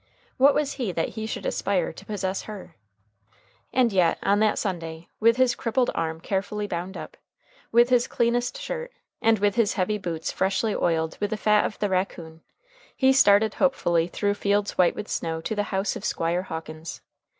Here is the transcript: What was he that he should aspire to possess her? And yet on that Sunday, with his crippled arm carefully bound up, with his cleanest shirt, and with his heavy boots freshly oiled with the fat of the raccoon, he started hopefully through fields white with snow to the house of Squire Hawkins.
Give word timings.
What 0.37 0.55
was 0.55 0.73
he 0.73 0.91
that 0.93 1.09
he 1.09 1.27
should 1.27 1.45
aspire 1.45 1.93
to 1.93 2.05
possess 2.07 2.41
her? 2.49 2.75
And 3.71 3.93
yet 3.93 4.17
on 4.23 4.39
that 4.39 4.57
Sunday, 4.57 5.07
with 5.19 5.37
his 5.37 5.53
crippled 5.53 5.91
arm 5.93 6.19
carefully 6.21 6.65
bound 6.65 6.97
up, 6.97 7.17
with 7.71 7.89
his 7.89 8.07
cleanest 8.07 8.59
shirt, 8.59 8.91
and 9.21 9.37
with 9.37 9.53
his 9.53 9.73
heavy 9.73 9.99
boots 9.99 10.31
freshly 10.31 10.73
oiled 10.73 11.19
with 11.19 11.29
the 11.29 11.37
fat 11.37 11.65
of 11.67 11.77
the 11.77 11.87
raccoon, 11.87 12.41
he 12.97 13.13
started 13.13 13.53
hopefully 13.53 14.07
through 14.07 14.33
fields 14.33 14.71
white 14.75 14.95
with 14.95 15.07
snow 15.07 15.39
to 15.41 15.53
the 15.53 15.61
house 15.69 15.95
of 15.95 16.03
Squire 16.03 16.41
Hawkins. 16.41 17.01